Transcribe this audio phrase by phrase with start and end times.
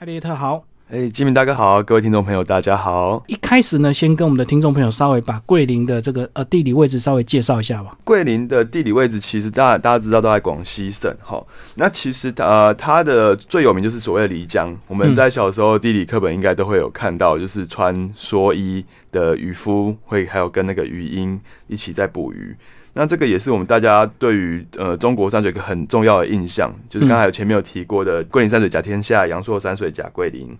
[0.00, 3.22] 艾利特好，哎，金明大哥好，各位听众朋友大家好。
[3.26, 7.98] 一开始呢，先跟我们的听众朋友稍微把桂林的这个呃地理位置稍微介绍一下吧。
[8.02, 11.46] 桂林的地理位置其实大家大家知道都在广西省哈。
[11.74, 18.82] 那其实呃它的最有名就是所谓的漓江，我们在小时候地理课本应该都会有看到，就是穿蓑衣
[19.12, 22.56] 的渔夫会还有跟那个渔鹰一起在捕鱼。
[22.92, 30.56] 那这个也是我们大家对于呃中国山水一个很重要的印象，就是刚才有前面有提过的桂林山水甲天下，阳朔山水甲桂林。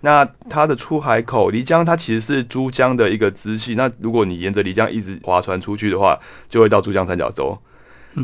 [0.00, 3.74] 那它的出海口漓江，它其实是珠江的一个支系。
[3.74, 6.18] 那如果你沿着漓江一直划船出去的话，
[6.48, 7.58] 就会到珠江三角洲。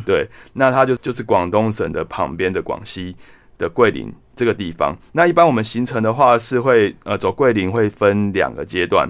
[0.06, 3.16] 对，那它就就是广东省的旁边的广西
[3.58, 4.12] 的桂林。
[4.32, 9.06] 这个地方，那一般我们行程的话是会呃走桂林会分两个阶段，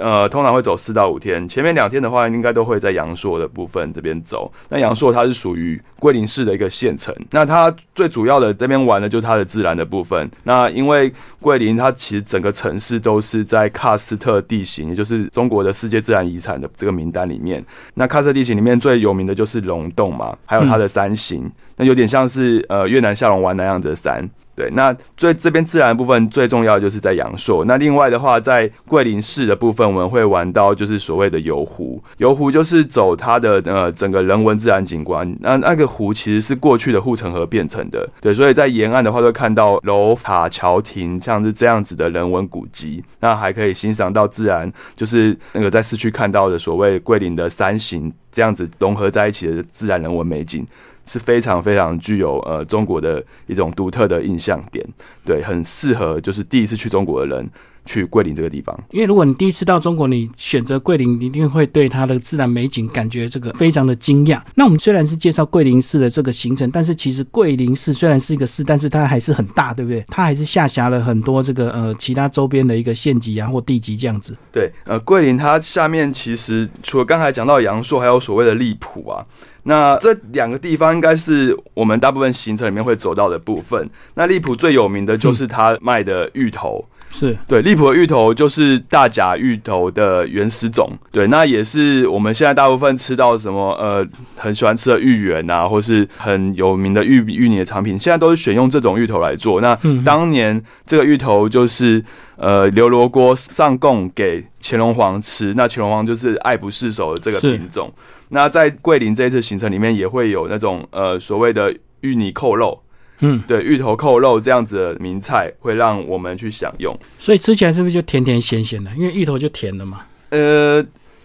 [0.00, 1.48] 呃通常会走四到五天。
[1.48, 4.52] 前面两天的话，应该都会在阳朔的部分这边走。
[4.68, 10.28] 那阳朔它是属于桂林市的一个县城，那它最主要的这边玩的就是它的自然的部分。
[10.42, 17.64] 那因为桂林它其实整个城市都是在喀斯特地形，也就是中国的世界自然遗产的这个名单里面。
[17.94, 24.28] 那喀斯特地形里面最有名的就是溶洞嘛，还有它的山形，那有点像是呃越南下龙湾那样的山。
[24.56, 27.62] 对，那最这边自然部分最重要就是在阳朔。
[27.66, 32.00] 那另外的话，在桂林市的部分，我们会玩到就是所谓的游湖。
[32.18, 35.36] 游湖就是走它的呃整个人文自然景观。
[35.40, 38.08] 那那个湖其实是过去的护城河变成的。
[38.20, 43.02] 对，所以在沿岸的话，会看到楼塔桥亭，像是这样子的人文古迹。
[43.18, 50.64] 那还可以欣赏到自然，就是那个在市区看到的所谓桂林的山形这样子融合在一起的自然人文美景。
[51.08, 54.84] 是非常非常具有呃中国的一种独特的印象点，
[55.24, 57.48] 对，很适合就是第一次去中国的人。
[57.86, 64.40] 去桂林这个地方，因为如果你第一次到中国，你选择桂林，一定会对它的自然美景感觉这个非常的惊讶。
[64.56, 70.04] 那我们虽然是介绍桂林市的这个行程，但是其实桂林市虽然是一个市，但是它还是很大，对不对？
[70.08, 74.36] 它还是下辖了很多这个呃其他周边的一个县级啊或地级这样子。
[74.52, 79.24] 对，呃，桂林它下面其实除了刚才讲到阳朔，还有所谓的荔浦啊，
[79.62, 83.88] 那这两个地方应该是我们大部分行程里面会走到的部分。
[84.14, 86.84] 那荔浦最有名的就是它卖的芋头。
[87.18, 94.06] 是对，荔浦的芋头就是大甲芋头的原始种，对，那也是我们现在大部分吃到什么呃
[94.36, 99.62] 很喜欢吃的芋圆啊，或是很有名的芋芋泥的产品，现在都是选用这种芋头来做。
[99.62, 99.74] 那
[100.04, 102.04] 当年这个芋头就是
[102.36, 107.90] 呃刘罗锅上供给乾隆皇吃，那乾隆皇就是爱不释手的这个品种。
[108.28, 112.82] 那在桂林这一次行程里面，也会有那种呃所谓的芋泥扣肉。
[113.20, 118.90] 嗯，对，芋头扣肉这样子的名菜会让我们去享用，所以吃起来是不是就甜甜咸咸的？
[118.96, 120.00] 因为芋头就甜的嘛。
[120.30, 120.84] 呃，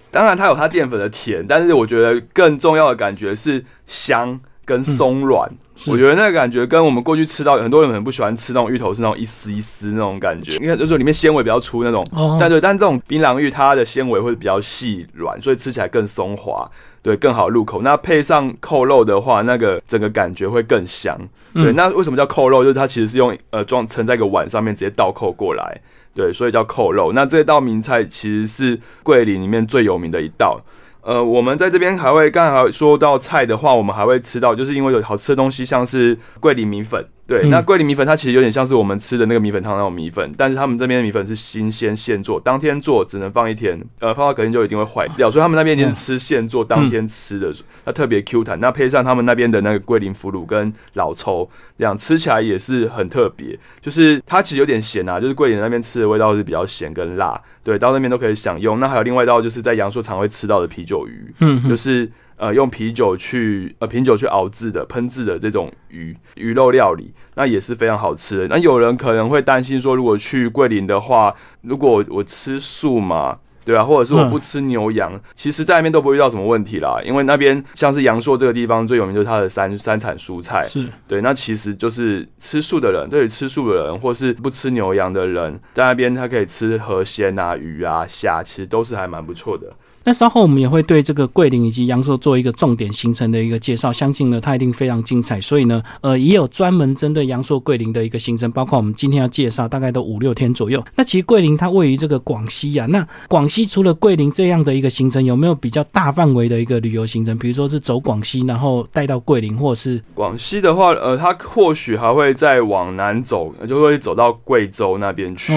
[0.10, 5.52] 当然它有它淀粉的甜，但是我觉得更重要的感觉是香跟松软。
[5.88, 12.06] 我觉得那个感觉跟我们过去吃到很多人很不喜欢吃那种芋头是那种一丝一丝那种感觉，因为就是里面纤维比较粗那种。
[12.12, 12.38] 哦。
[12.40, 16.70] 但对，但这种槟榔芋它的纤维会比较细软，所以吃起来更松滑。
[17.02, 17.82] 对，更好入口。
[17.82, 21.18] 那配上扣肉的话，那个整个感觉会更香。
[21.54, 22.62] 对，那为什么叫扣肉？
[22.62, 25.82] 就是它其实是用呃装盛在一个碗上面，直接倒扣过来。
[26.14, 27.12] 对，所以叫扣肉。
[27.14, 30.62] 那这道名菜其实是桂林里面最有名的一道。
[31.04, 37.06] 呃，我们在这边还会刚才说到菜的话，我们还会吃到，就是因为有好吃的东西，像是桂林米粉。
[37.28, 47.54] 对，那桂林米粉它其实有点像是我们吃的那个米粉汤那种米粉，但是他们这边的米粉是新鲜现做，当天做只能放一天，呃，放到隔天就一定会坏掉，所以他们那边一定是吃现做当天吃的，
[47.86, 48.60] 它特别 Q 弹。
[48.60, 53.58] 那配上他们那边的那个桂林腐乳跟老抽，这样吃起来也是很特别。
[53.80, 58.78] 就是它其实有点咸啊，就是桂林那边吃的味道是比较咸跟辣，对，到那边都可以享用。
[58.80, 62.12] 那还有另外一道就是在阳朔常会吃到的啤酒鱼，嗯，就是。
[62.42, 68.48] 呃，用啤酒去呃，啤酒去熬制的、烹制的这种鱼鱼肉料理，那也是非常好吃的。
[68.48, 77.00] 那有人可能会担心说，如果去桂林的话，如果我吃素嘛，对啊，或者是我不吃牛羊，其实在那边都不会遇到什么问题啦。
[77.06, 81.22] 因为那边像是阳朔这个地方最有名就是它的山山产蔬菜，是对。
[81.22, 89.72] 那其实就是吃素的人，对于吃素的人或是不吃牛羊的人，在那边他可以吃河鲜啊、鱼啊、虾，其实都是还蛮不错的。
[90.04, 95.40] 那稍后我们也会对这个桂林以及阳朔做一个重点行程的一个介绍，相信呢它一定非常精彩。
[95.40, 100.84] 所以呢，呃，也有专门针对阳朔、桂林的一个行程，包括我们今天要介绍，大概都五六天左右。
[100.96, 107.38] 那其实桂林它位于这个广西啊，那广西除了桂林这样的一个行程，有没有比较大范围的一个旅游行程？
[107.38, 115.54] 比如说是走广西，然后带到桂林，或者是广西的话，呃，它或许还会再往南走，就会走到贵州那边去。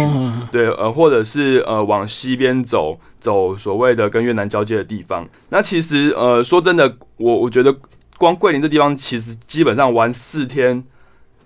[0.52, 2.98] 对，呃，或者是呃往西边走。
[3.24, 7.74] 走所谓的跟越南交界的地方，那其实呃说真的，我我觉得
[8.18, 10.84] 光桂林这地方其实基本上玩四天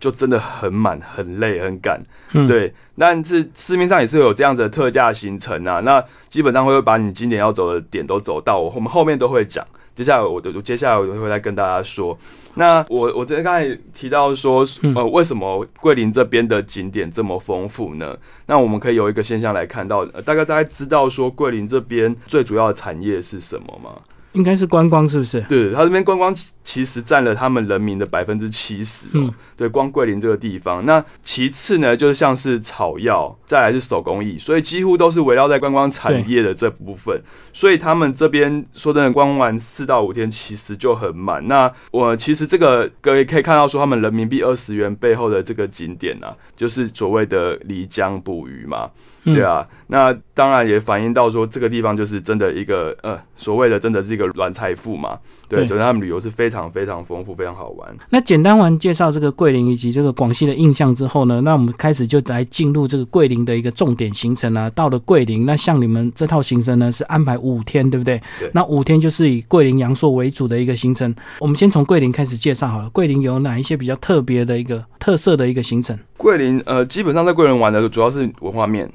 [0.01, 2.03] 就真的很满、很累、很赶。
[2.33, 9.65] 嗯，对，但是市面上也是有这样子的特价行程啊，那基本上会把你今年要走的点都走到，我我们后面都会讲。
[9.99, 12.17] 接下来我的接下来我会再跟大家说。
[12.55, 14.65] 那我我这刚才提到说，
[14.95, 18.17] 呃，为什么桂林这边的景点这么丰富呢？
[18.47, 23.91] 那我们可以有一个现象来看到，呃大概大家知道说桂林这边最主要的产业是什么吗？
[24.39, 25.41] 应该是观光，是不是？
[25.43, 26.33] 对，他这边观光
[26.63, 29.09] 其实占了他们人民的百分之七十。
[29.13, 30.87] 嗯，对，光桂林这个地方。
[30.87, 37.21] 那其次呢，就是像是草药，再来是手工艺，所以几乎都是围绕在观光产业的这部分。
[37.53, 41.47] 所以他们这边说真的，观光完四到五天，其实就很满。
[41.49, 48.89] 那我其实这个各位可以看到，说他们人民币二十元背后的这个景点啊，就是所谓的漓江捕鱼嘛。
[49.25, 55.19] 对啊，那当然也反映到说这个地方就是真的一个呃所谓的真的是一个软财富嘛。
[55.49, 57.97] 对，就是他们旅游是非常非常丰富，非常好玩。
[58.11, 64.69] 那简单完介绍这个桂林以及这个广西的印象之后呢，那我们开始就来进入这个桂林的一个重点行程啊。
[64.71, 68.21] 到了桂林，那像你们这套行程呢是安排五天，对不对？
[68.39, 68.51] 对。
[68.53, 71.15] 那五天就是以桂林阳朔为主的一个行程。
[71.41, 72.91] 我们先从桂林开始介绍好了。
[72.91, 75.99] 桂林有哪一些比较特别的一个特色的一个行程？
[76.17, 78.91] 桂林呃，基本上在桂林玩的主要是文化面。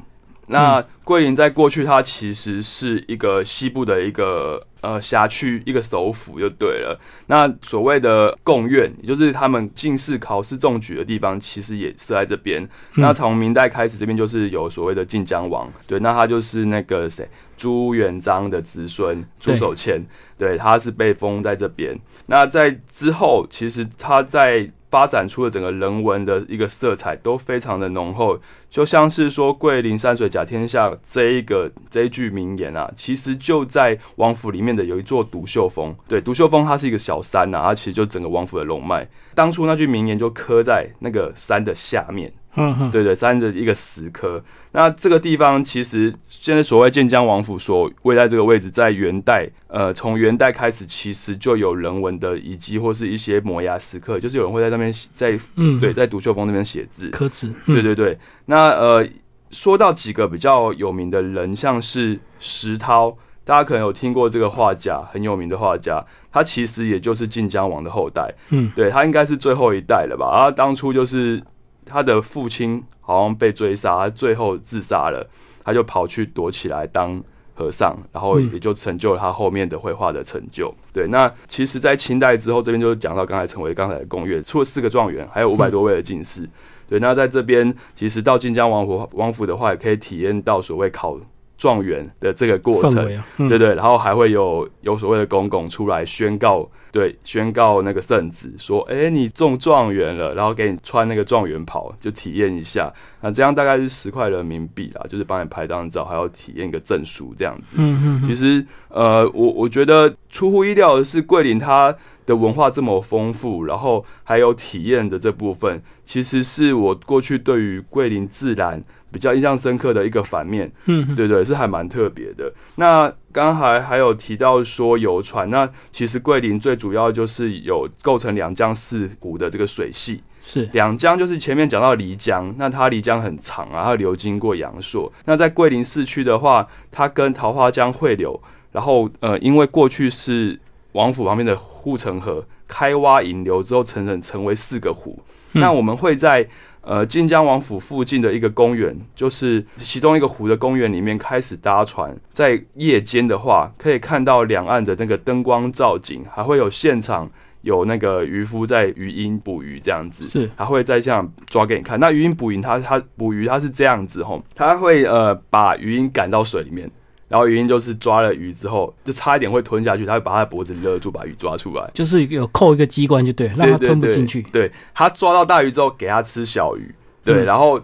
[0.48, 7.00] 那桂林在过去，它其实是一个西部的一个呃辖区，一个首府就对了。
[7.28, 12.68] 那所谓的贡院，也就是他们进士考试中举的地方，其实也是在这边。
[12.96, 17.26] 那从明代开始，这边就是有所谓的晋江王，对，那他就是那个谁
[17.56, 20.06] 朱元璋的子孙朱守谦，
[20.38, 21.98] 对，他是被封在这边。
[22.26, 24.70] 那在之后，其实他在。
[24.94, 28.38] 发展出了整个人文的一个色彩都非常的浓厚，
[28.70, 35.96] 就像是说“桂林山水甲天下”这一个这一句名言啊，其实就在王府里面的有一座独秀峰。
[36.08, 39.10] 对，独秀峰它是一个小山呐，它其实就整个王府的龙脉。
[39.34, 42.32] 当初那句名言就刻在那个山的下面。
[42.56, 44.44] 嗯，对对，三的一个石刻。
[44.74, 57.52] 那这个地方其实现在所谓建江王府所位在这个位置，在元代，呃，从元代开始，其实就有人文的遗迹或是一些摩崖石刻，就是有人会在那边在，嗯，对，在独秀峰那边写字刻字。
[57.66, 58.18] 对对对。
[58.46, 59.08] 那呃，
[59.50, 68.32] 说到几个比较有名的人，像是石涛，大家可能有听过这个画家，很有名的画家，他其实也就是晋江王的后代。
[68.50, 70.32] 嗯，对他应该是最后一代了吧？
[70.36, 71.42] 然后当初就是。
[71.86, 75.28] 他的父亲好像被追杀，最后自杀了，
[75.64, 77.22] 他就跑去躲起来当
[77.54, 80.74] 和尚，然后也就成就了他后面的绘画的成就。
[80.92, 86.50] 对，那其实，在清代之后，这边就是讲到刚才成为刚才的宫乐，出了四个状元，还有五百多位的进士。
[86.88, 91.18] 对，那在这边，其实到晋江王府王府的话，也可以体验到所谓考。
[91.64, 93.08] 状元的这个过程，
[93.48, 107.78] 对对，然后还会有有所谓的公公出来宣告，对，宣告那个圣旨，说，哎，你中状元了，然后给你穿那个状元袍，就体验一下，那这样大概是十块人民币啦，就是帮你拍张照，还要体验一个证书这样子。
[107.80, 111.96] 嗯嗯，其实，呃，我我觉得出乎意料的是，桂林它
[112.26, 118.84] 的文化这么丰富，然后还有体验的这部分，其实是我过去对于桂林自然。
[119.14, 122.52] 比较印象深刻的一个反面，嗯，对对，是还蛮特别的。
[122.78, 135.14] 那刚才还有提到说游船，那其实桂林最主要就是有构成两江四湖的这个水系，是两江就是前面讲到漓江，那它漓江很长啊，它流经过阳朔。
[135.26, 138.42] 那在桂林市区的话，它跟桃花江汇流，
[138.72, 140.60] 然后呃，因为过去是
[140.94, 145.20] 王府旁边的护城河开挖引流之后，成成成为四个湖。
[145.52, 146.50] 那我们会在。
[146.84, 161.98] 呃，晋江王府附近的一个公园，就是其中一个湖的公园里面开始搭船，在夜间的话，可以看到两岸的那个灯光造景，还会有现场有那个渔夫在鱼鹰捕鱼这样子，是，还会在这样抓给你看。
[162.00, 166.92] 那鱼鹰捕鱼，它它捕鱼它是这样子吼，它会呃把鱼鹰赶到水里面。
[167.28, 174.42] 然后原因就是抓了鱼之后，就差一点会吞下去，他会把他的脖子勒住，把鱼抓出来，就是有扣一个机关就对，让他吞不进去。
[174.52, 177.80] 对他抓到大鱼之后，给他吃小鱼，对，然后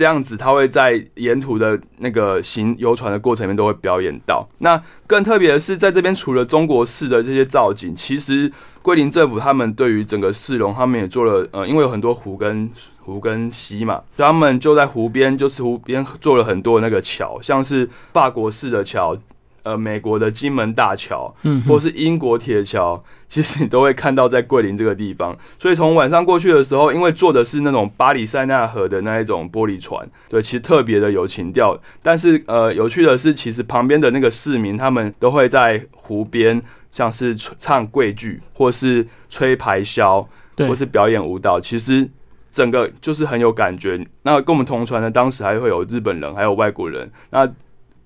[0.00, 4.48] 这样子他会在沿途的那个行游船的过程里面都会表演到。
[4.60, 12.70] 那更特别的是，在这边除了中国式的这些造景，其实桂林政府他们对于整个市容，他们也做了呃，因为有很多湖跟。
[13.02, 19.16] 湖跟溪嘛，所以他们就在湖边，就是湖边做了很多那个桥，像是法国式的桥，
[19.62, 25.36] 呃，美国的金门大桥，嗯，或是英国铁桥，其实你都会看到在桂林这个地方。
[25.58, 31.78] 所以从晚上过去的时候，因为坐的是那种巴里塞纳河的那一种玻璃船，对，其实特别的有情调。
[32.02, 40.26] 但是呃，有趣的是，其实旁边的那个市民，他们都会在湖边，像是唱桂剧，或是吹排箫，
[40.56, 42.08] 或是表演舞蹈，其实。
[42.52, 44.04] 整个就是很有感觉。
[44.24, 47.08] 那跟我们同船的当时还会有日本人，还有外国人。
[47.30, 47.48] 那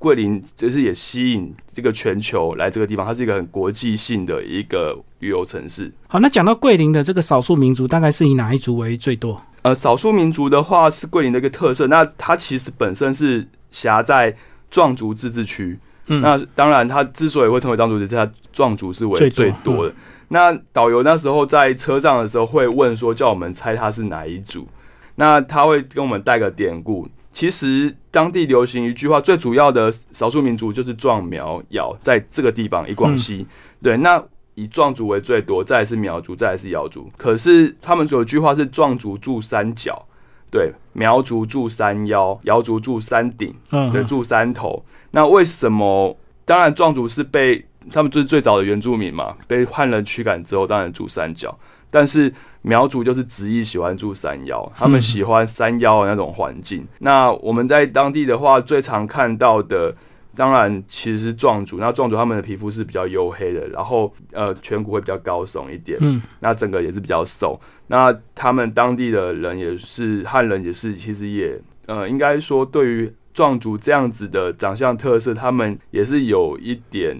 [0.05, 5.91] 桂林就是也吸引这个全球来这个地方，它是一个很国际性的一个旅游城市。
[6.09, 9.41] 好，那讲到桂林的这个少数民族，大概是以哪一族为最多？
[9.63, 11.87] 呃，少数民族的话是桂林的一个特色。
[11.87, 14.37] 那它其实本身是辖在
[14.71, 15.79] 壮族自治区。
[16.09, 19.95] 嗯，那当然，它之所以会成为壮族自治，它壮族是为最多的。
[20.29, 24.69] 那导游那时候在车上的时候会问说，叫我们猜他是哪一组。
[25.15, 27.09] 那他会跟我们带个典故。
[27.35, 33.47] 其实当地流行一句话，最主要的少数民族就是壮苗瑶，在这个地方以广西，
[33.83, 34.23] 对，那
[34.55, 37.11] 以壮族为最多，再是苗族，再是瑶族。
[37.19, 40.07] 可是他们有句话是壮族住山脚，
[40.51, 43.53] 对，苗族住山腰，瑶族住山顶，
[43.93, 44.83] 对，住山头。
[45.11, 46.17] 那为什么？
[46.47, 51.59] 当然壮族是被他们就是最早的原住民嘛，被汉人驱赶之后，当然住山脚。
[51.91, 52.33] 但是
[52.67, 56.87] 苗族就是执意喜欢住山腰，他们喜欢山腰的那种环境。
[56.99, 59.95] 那我们在当地的话，最常看到的，
[60.35, 61.77] 当然其实是壮族。
[61.79, 67.61] 那壮族他们的皮肤是比较黝黑的，然后呃颧骨会比较高耸一点，嗯，那整个也是比较瘦。
[67.89, 77.15] 那他们当地的人也是汉人，也是其实也呃应该说对于壮族这样子的长相特色，他们也是有一点。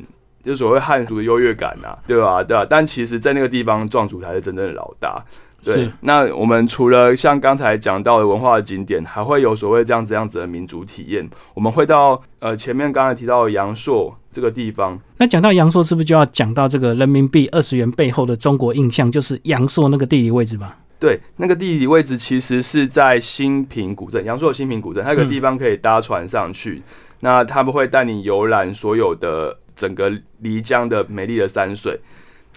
[0.45, 2.45] 就所谓汉族的优越感呐，对吧？
[2.45, 2.67] 对吧？
[2.69, 5.25] 但其实，在那个地方，壮族才是真正的老大。
[5.63, 5.91] 对。
[6.01, 11.27] 那我们除了像刚才讲到的文化的景点，还会有所谓这样子、这样子的民族体验。
[11.55, 15.01] 我们会到呃前面刚才提到的阳朔这个地方。
[15.17, 20.77] 那讲到阳朔，是不是就要讲到这个人民币二十元背后的中国印象，就是阳朔那个地理位置吧？
[21.01, 26.83] 对，那个地理位置其实是在新平古镇，阳朔的新平古镇，它有个地方可以搭船上去。
[27.21, 29.59] 那他们会带你游览所有的。
[29.75, 30.11] 整个
[30.43, 31.99] 漓江的美丽的山水，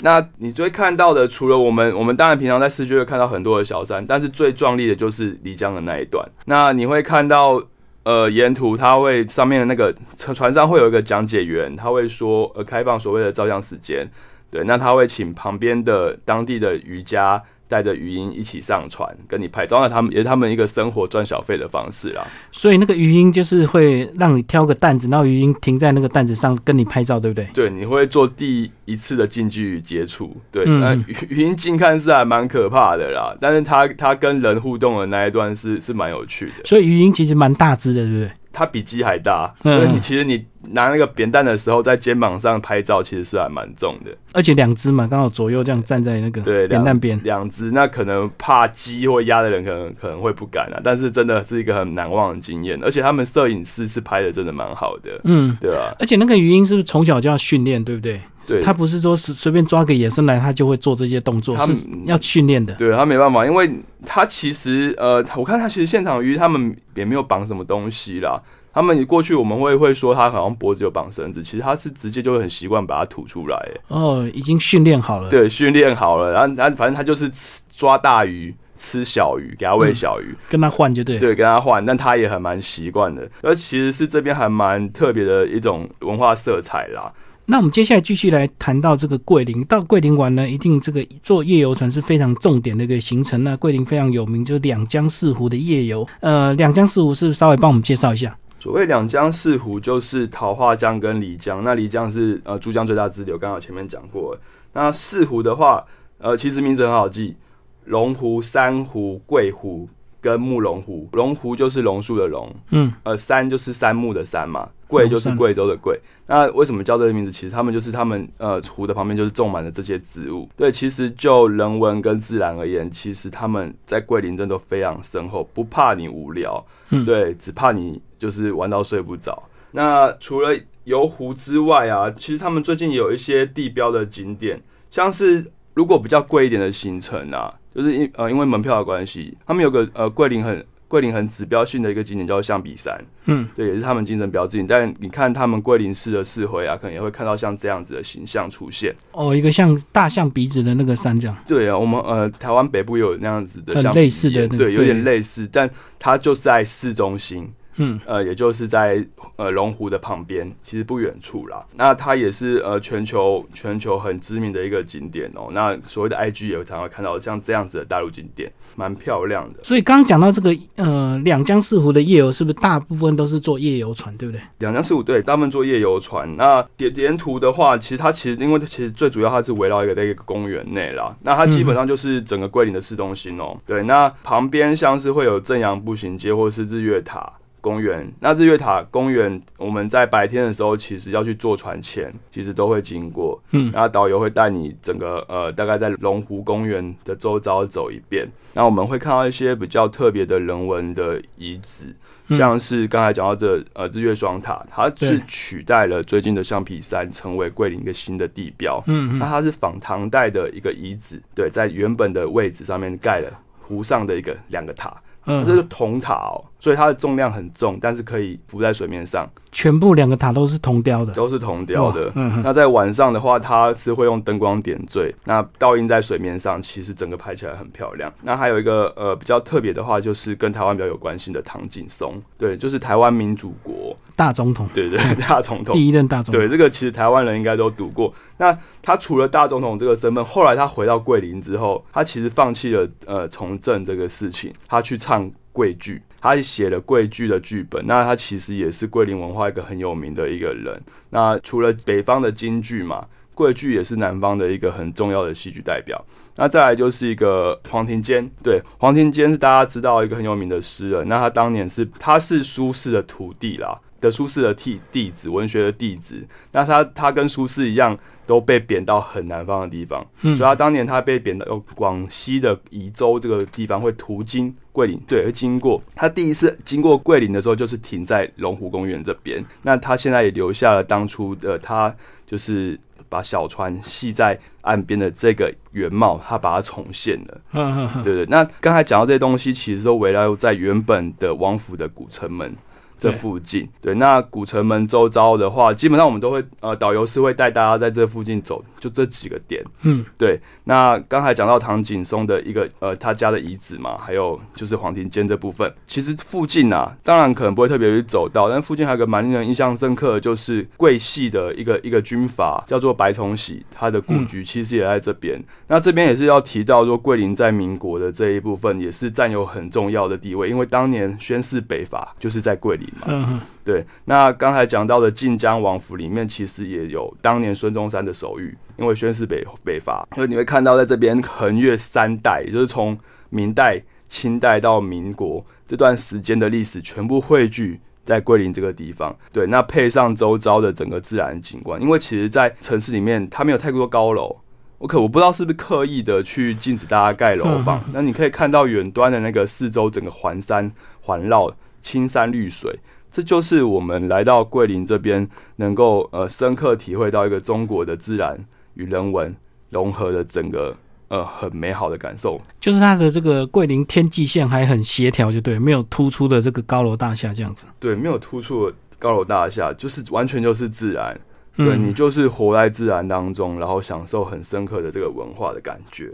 [0.02, 6.28] 那你最看到的，除了我们，我们当然平常在市区会看到很多的小山，但是最壮丽的就是漓江的那一段。
[6.46, 7.62] 那你会看到，
[8.04, 14.08] 呃，沿途它会上面的那个船船上会有一个讲解员，他会说，呃，开放所谓的照相时间，
[14.52, 17.44] 对，那他会请旁边的当地的渔家。
[17.68, 22.26] 带着语音一起上传跟你拍照，那他们也是他们一个生活赚小费的方式啦。
[22.52, 27.48] 所以那个语音就是会让你挑个担子，然后语音停在那个担子上跟你拍照，对不对？
[27.54, 30.36] 对，你会做第一次的近距离接触。
[30.52, 36.64] 对，那语 语音近看是还蛮可怕的啦，但是他他跟人互动的那一段是是蛮有趣的。
[36.66, 38.32] 所以语音其实蛮大只的，对不对？
[38.58, 44.10] 它比鸡还大，所以你其实你拿那个扁担的时候，在肩膀上拍照，其实是还蛮重的。
[44.34, 50.82] 而且两只嘛，刚好左右这样站在那个扁担边，两只那可能怕鸡或鸭的人，可能可能会不敢啊。
[50.84, 55.94] 但是真的是一个很难忘的经验，而且他们摄影师是拍的真的蛮好的，嗯，对啊？
[56.00, 58.20] 而且那个鱼鹰是不是从小就要训练，对不对？
[58.48, 61.74] 对，他不是说随随便抓个野生来，他就会做这些动作，是
[62.06, 62.74] 要训练的。
[62.76, 63.70] 对他没办法，因为
[64.06, 68.42] 他其实呃，我看他其实现场鱼他们也没有绑什么东西啦。
[68.74, 73.70] 他们过去我们会会说他好像脖子有绑绳子，其实他是直接就会很习惯把它吐出来。
[73.88, 75.30] 哦，已经训练好了。
[75.30, 81.18] 对，训练好了，然后然后反正他就是吃抓大鱼，吃小鱼，给他喂小鱼，跟他换就对。
[81.18, 83.28] 对，跟他换，但他也很蛮习惯的。
[83.42, 87.12] 而其实是这边还蛮特别的一种文化色彩啦。
[87.50, 89.64] 那我们接下来继续来谈到这个桂林。
[89.64, 93.42] 到桂林玩呢，一定这个坐夜游船是非常重点的一个行程。
[93.42, 96.06] 那桂林非常有名，就是两江四湖的夜游。
[96.20, 98.38] 呃，两江四湖是不是稍微帮我们介绍一下？
[98.60, 101.64] 所谓两江四湖，就是桃花江跟漓江。
[101.64, 104.38] 那漓江是呃珠江最大支流，刚好前面讲过。
[104.74, 105.86] 那四湖的话，
[106.18, 107.38] 呃，其实名字很好记：
[107.86, 109.88] 龙湖、珊瑚、桂湖
[110.20, 111.08] 跟木龙湖。
[111.14, 114.68] 龙湖就是榕树的龙，嗯，呃，山就是杉木的杉嘛。
[114.88, 117.32] 贵就是贵州的贵，那为什么叫这个名字？
[117.32, 120.50] 其实他们就是他们呃湖的旁边就是种满了这些植物。
[120.56, 126.66] 对，其实就人文跟自然而言，其实他们在桂林真的非常深厚，不怕你无聊，
[127.06, 129.44] 对，只怕你就是玩到睡不着。
[129.72, 140.66] 那除了游湖之外啊，其实他们最近有一些地标的景点，像是如果比较贵一点的行程啊，就是因呃因为门票的关系，他们有个呃桂林很。
[140.88, 144.64] 桂林很指标性的一个景点叫做象鼻山，嗯，对，也是他们精神标志。
[144.64, 148.96] 但你看他们桂林市的市徽啊，可能也会看到像这样子的形象出现。
[149.12, 151.38] 哦，一个像大象鼻子的那个山这样。
[151.48, 157.52] 对啊，我们呃台湾北部有那样子的，像类似的，对，有点类似，但它就是在市中心。
[157.78, 159.06] 嗯，呃，也就是在
[159.36, 161.66] 呃龙湖的旁边，其实不远处啦。
[161.76, 165.50] 那它也是呃全球全球很知名的一个景点哦。
[165.52, 169.64] 那所谓的 IG 也常常看到像这样子的大陆景点，蛮漂亮的。
[169.64, 174.42] 所以刚刚讲到这个呃两江四湖的夜游，是不是大部分都是坐夜游船，对不对？
[174.60, 176.36] 两江四湖对，大部分坐夜游船。
[176.36, 181.16] 那沿沿途的话，其实它其实因为它其实最主要它是围绕一个在一个公园内啦。
[181.22, 183.56] 那它基本上就是整个桂林的市中心哦。
[183.66, 187.32] 对，那旁边像是会有正阳步行街或是日月塔。
[187.68, 193.38] 公园，那日月塔公园，我们在白天的时候，其实要去坐船前，其实都会经过。
[193.52, 198.26] 嗯，然后导游会带你整个呃，大概在龙湖公园的周遭走一遍。
[198.54, 201.94] 那我们会看到一些比较特别的人文的遗址，
[202.30, 208.82] 像是刚才讲到的呃日月双塔，它是取代了最近的橡皮山，成为桂林一个新的地标。
[208.88, 214.96] 嗯，那它是仿唐代的一个遗址，对，在原本的位置上面盖了湖上的一个两个塔。
[215.28, 219.30] 嗯，这是铜塔哦，所以它的重量很重，但是可以浮在水面上。
[219.52, 222.12] 全部两个塔都是铜雕的，都是铜雕的。
[222.16, 228.12] 嗯，那在晚上的话，它是会用灯光点缀，那倒映在水面上，其实整个拍起来很漂亮。
[228.22, 236.40] 那还有一个呃比较特别的话，就是跟台湾比较有关系的唐景松，对，就是台湾民主国大总统，对对， 大总统第一任大总统。
[236.40, 238.14] 对，这个其实台湾人应该都读过。
[238.38, 245.17] 那他除了大总统这个身份，后来他回到桂林之后，他其实放弃了呃从政这个事情，他去唱。
[245.52, 247.86] 桂剧，他写了桂剧的剧本。
[247.86, 250.82] 那他其实也是桂林文化一个很有名的一个人。
[251.10, 256.04] 那除了北方的京剧嘛，桂剧也是南方的一个很重要的戏剧代表。
[256.36, 261.08] 那再来就是一个黄庭坚，对，黄庭坚是大家知道一个很有名的诗人。
[261.08, 266.26] 那他当年是他是苏轼的徒弟啦，的苏轼的弟弟子，文学的弟子。
[266.52, 267.98] 那他他跟苏轼一样。
[268.28, 275.82] 都被贬到很南方的地方，所以他当年他被贬到广西的宜州这个地方，会途经桂林，对，会经过。
[275.96, 279.42] 他第一次经过桂林的时候，就是停在龙湖公园这边。
[279.62, 282.78] 那他现在也留下了当初的他，就是
[283.08, 287.42] 把小船系在岸边的这个原貌，他把它重现了。
[287.54, 288.26] 嗯对对。
[288.26, 292.54] 那刚才讲到这些东西，其实都围绕在原本的王府的古城门。
[293.00, 300.40] 这附近，对，那古城门周遭的话，基本上我们都会，呃，导游是会带大家在这附近走，就这几个点，嗯，对。
[300.64, 315.42] 那刚才讲到唐景松的一个，呃，他家的遗址嘛，还有就是黄庭坚这部分，其实附近啊，当然可能不会特别去走到，但附近还有个蛮令人印象深刻的，就是桂系的一个一个军阀叫做白崇禧，他的故居其实也在这边。
[315.68, 322.87] 那这边也是要提到说，桂林在民国的这一部分也是占有很重要的地位，因为当年宣誓北伐就是在桂林。
[323.06, 323.86] 嗯，对。
[324.06, 332.98] 那刚才讲到的晋江王府里面，其实也有当年孙中山的手谕，因为宣誓北北伐，所以你会看到在这边横越三代，也就是从
[333.30, 339.16] 明代、清代到民国这段时间的历史，全部汇聚在桂林这个地方。
[339.34, 344.38] 对，那配上周遭的整个自然景观，因为其实，在城市里面，它没有太多高楼。
[344.80, 347.84] 我可我不知道是不是刻意的去禁止大家盖楼房。
[347.92, 350.72] 那你可以看到远端的那个四周整个环山
[351.02, 351.52] 环绕。
[351.88, 352.78] 青山绿水，
[353.10, 358.38] 这就是我们来到桂林这边，能够呃深刻体会到一个中国的自然
[358.74, 359.34] 与人文
[359.70, 360.76] 融合的整个
[361.08, 362.42] 呃很美好的感受。
[362.60, 367.66] 就是它的这个桂林天际线还很协调，就对，没有突出的这个高楼大厦这样子。
[367.80, 371.18] 对，没有突出的高楼大厦，就是完全就是自然。
[371.56, 376.14] 对你就是活在自然当中，然后享受很深刻的这个文化的感觉。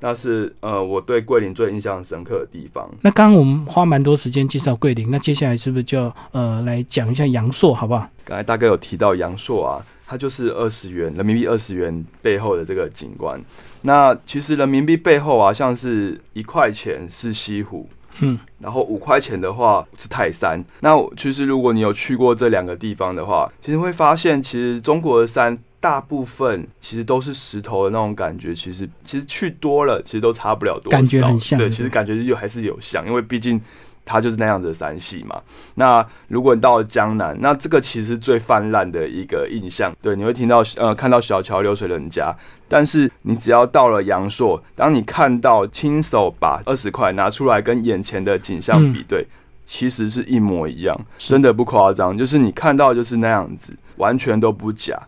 [0.00, 2.88] 那是呃，我对桂林最印象深刻的地方。
[3.02, 8.08] 那刚刚我们花蛮多时间介绍桂林，那接下来是不是就呃来讲一下阳朔，好不好？
[8.24, 13.38] 刚才大概有提到阳朔啊，它就是二十元人民币二十元背后的这个景观。
[13.82, 17.86] 那其实人民币背后啊，像是一块钱是西湖，
[18.20, 20.64] 嗯，然后五块钱的话是泰山。
[20.80, 25.58] 那其实如果你有去过这两个地方的话，其实会发现，其实中国的山。
[25.80, 30.98] 大部分其实都是石头的那种感觉，其实其实去多了，其实都差不了多少。
[30.98, 33.58] 感觉很像，对，其实感觉又还是有像，因为毕竟
[34.04, 35.40] 它就是那样子的山系嘛。
[35.76, 42.30] 那如果你到了江南，那这个其实最泛滥的一个印象，对，你会听到呃看到小桥流水人家，
[42.68, 49.26] 但是你只要到了阳朔，当你看到亲手把二十块拿出来跟眼前的景象比对，
[49.64, 55.00] 其实是一模一样，真的不夸张，就是你看到就是那样子，完全都不假。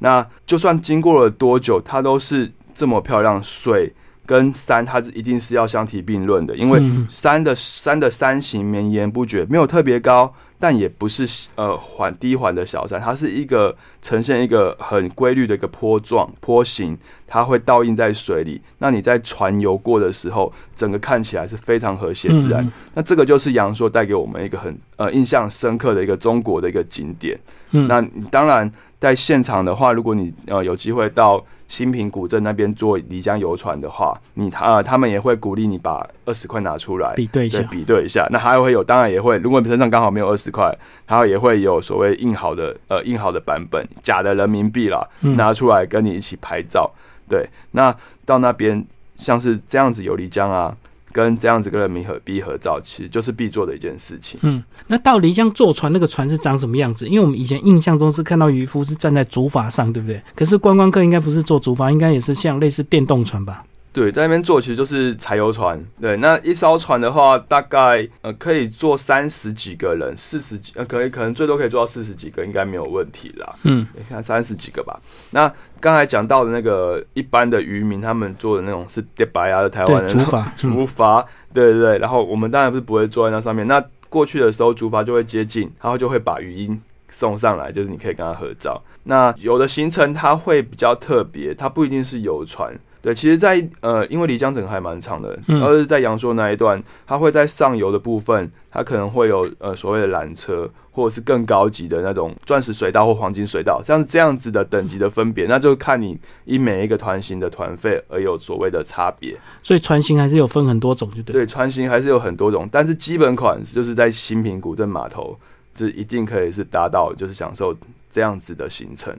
[0.00, 3.92] 那就算经过了多久，它都是这么漂亮，水
[4.26, 10.34] 跟山它一定是要相提并论的，因为山的山的山形绵延不绝，没有特别高。
[10.62, 16.94] 但也不是呃缓低缓的小山，它是一个呈现一个很规律的一个坡状坡形，
[17.26, 18.60] 它会倒映在水里。
[18.76, 22.70] 那你在船游过的时候，整个看起来是非常和谐自然。
[22.92, 27.40] 那这个就是阳朔带给我们一个很呃印象深刻的一个中国的一个景点。
[27.70, 31.44] 那当然在现场的话，如果你呃有机会到。
[31.70, 38.26] 新平古镇那边坐漓江游船的话，你他他们也会鼓励你把二十块拿出来比对一下，比对一下。
[38.32, 46.90] 那还会有，当然也会，如果你身上刚好没有二十块，它也会有所谓印好的呃印好的版本，假的人民币啦，拿出来跟你一起拍照。
[47.28, 47.94] 对，那
[48.26, 48.84] 到那边
[49.14, 50.76] 像是这样子游漓江啊。
[51.12, 54.38] 跟这样子跟人民合 B 合照，其实就是必做的一件事情。
[54.42, 57.08] 嗯，那到漓江坐船，那个船是长什么样子？
[57.08, 60.22] 因为我们以前印象中是看到渔夫是站在竹筏上，对不对？
[60.34, 63.64] 可是观光客应该不是坐竹筏，应该也是像类似电动船吧？
[63.92, 65.84] 对，在那边坐其实就是柴油船。
[66.00, 73.56] 对，那一艘船的话，大概呃可以坐三十几个人，四十几呃可以可能最多可以坐到四十几个，应该没有问题啦。
[73.64, 74.96] 嗯，你看三十几个吧。
[75.32, 81.98] 那刚才讲到的那个一般的渔民，他们坐的那种是叠白啊的台湾的竹筏， 竹筏，对对对。
[81.98, 83.66] 然后我们当然不是不会坐在那上面。
[83.66, 88.80] 那过去的时候，竹筏就会接近，然后就会把语音送上来，就是你可以跟他合照。
[89.02, 92.72] 那有的行程它会比较特别，它不一定是游船。
[93.02, 109.34] 对，其实，在呃，因为漓江整个还蛮长的，而是在阳朔那一段，它会在上游的部分，它可能会有呃所谓的缆车，或者是更高级的那种钻石水道或黄金水道，像这样子的等级的分别，那就看你以每一个团型的团费而有所谓的差别。
[109.62, 111.32] 所以船型还是有分很多种，就对。
[111.32, 115.34] 对，船型还是有很多种，但是基本款就是在新平古镇码头，
[115.74, 117.74] 就一定可以是达到，就是享受
[118.10, 119.16] 这样子的行程。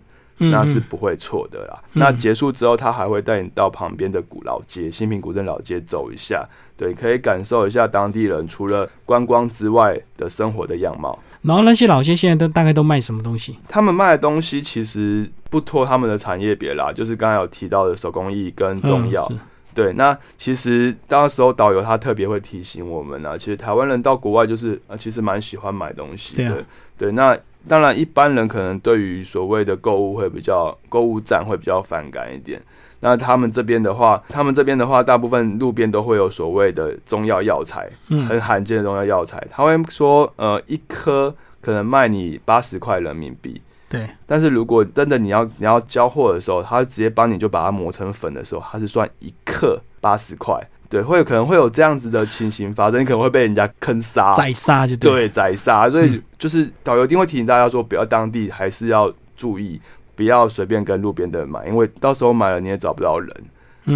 [0.49, 1.79] 那是不会错的啦。
[1.93, 6.43] 那结束之后，他还会带你到旁边的古老街——新平古镇老街走一下，
[6.75, 11.19] 对，可以感受一下当地人除了观光之外的生活的样貌。
[11.43, 13.57] 然后那些老街现在都大概都卖什么东西？
[13.67, 19.31] 他们卖的东西其实不脱他们的产业别啦，就是刚才有提到的手工艺跟中药。
[19.73, 26.63] 对，那其实当时候导游他特别会提醒我们啊，其实台湾人到国外就是啊，其实蛮喜欢买东西的。
[26.97, 27.37] 对，那。
[27.67, 32.61] 当然，一般人可能对于所谓的购物会比较购物站会比较反感一点。
[32.99, 39.43] 那他们这边的话，他们这边的话，大部分路边都会有所谓的中药药材，很罕见的中药药材。
[39.49, 43.59] 他会说，呃，一颗可能卖你八十块人民币。
[43.89, 44.07] 对。
[44.27, 50.59] 但是如果真的你要你要交货的时候，他直接帮你就把它磨成粉的时候，他是算一克八十块。
[50.91, 55.89] 对，会有可能会有这样子的情形发生，你可能会被人家坑杀、宰杀，就对，宰杀。
[55.89, 59.79] 所以就是导游一定会提醒大家说，不要当地还是要注意，
[60.17, 63.29] 不要随便跟路边的人买，因为到时候买了你也找不到人，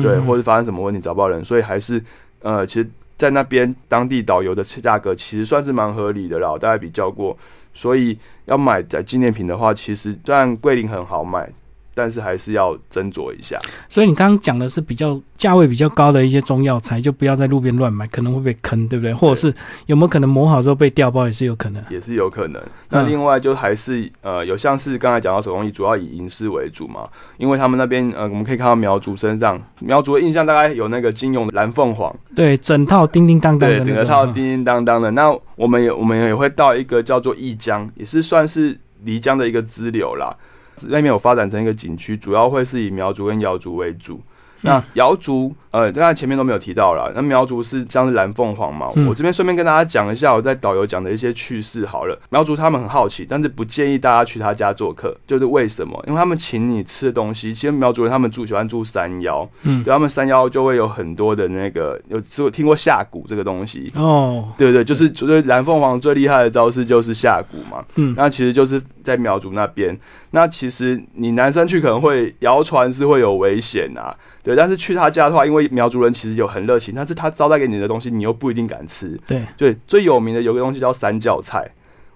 [0.02, 2.02] 对，或者发生什么问题找不到人，所以还是
[2.42, 7.38] 呃，其实，在那边当地导游的价格其实算是蛮合理的啦，大概比较过，
[7.74, 11.52] 所以要买在纪念品的话，其实虽然桂林很好买。
[11.96, 19.14] 但是还是要斟酌一下，所以你刚刚讲的是比较价位比较高的一些中药材，就不要在路边乱买，可能会被坑，对不对？
[19.14, 19.54] 或者是
[19.86, 22.62] 有没有可能磨好之后被调包，也是有可能，也是有可能。
[22.90, 35.10] 那另外就还是呃，有像是刚才讲到手工艺，主要以银饰为主嘛，因为他们那边呃，我们可以看到苗族身上，苗族的印象大概有那个金庸的蓝凤凰，对，整套叮叮当当的，整个套叮叮当当的。
[35.12, 40.36] 那我们也我们也会到一个叫做义江，也是算是漓江的一个支流啦。
[40.84, 44.22] 那边有发展成一个景区，主要会是以苗族跟瑶族为主。
[44.62, 47.12] 那瑶族，呃，刚才前面都没有提到了。
[47.16, 48.88] 那苗族是像是蓝凤凰嘛？
[49.08, 52.20] 我这边顺便跟大家讲一下我在导游讲的一些趣事好了。
[52.30, 56.04] 苗族他们很好奇，但是不建议大家去他家做客，就是为什么？
[56.08, 69.98] 因为他们请你吃的东西，其实苗族人他们住喜欢住山腰，嗯，对他们山腰就会有很多的那个有吃过听过下蛊这个东西哦，对对，就是觉得蓝凤凰最厉害的招式就是下蛊嘛，嗯，那其实就是在苗族那边。
[70.32, 74.14] 那其实你男生去可能会谣传是会有危险啊。
[74.46, 79.20] 对，但是去他家的话，因为苗族人其实有很热情，但是他招待给你的东西，你又不一定敢吃。
[79.26, 81.68] 对，对，最有名的有个东西叫三教菜，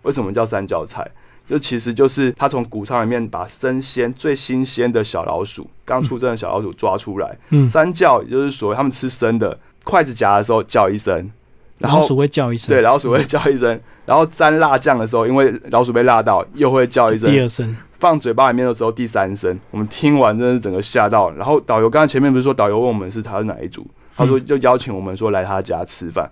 [0.03, 1.09] 为什么叫三教菜？
[1.47, 7.35] 就其实就是他从谷仓里面把生鲜最新鲜的小老鼠，刚出生的小老鼠抓出来。
[7.49, 11.31] 嗯，三叫也就是所谓他们吃生的，筷子夹的时候叫一声，
[11.79, 17.75] 老鼠会叫一声，对，老鼠会叫一声，然后沾辣酱的时候，因为老鼠被辣到，又会叫一声，第二声。
[17.99, 21.29] 放嘴巴里面的时候，第三声，我们听完真的是整个吓到。
[21.31, 23.85] 然后导游刚才前面不是说导游问我们是他是哪一组，
[24.15, 26.29] 他说就邀请我们说来他家吃饭。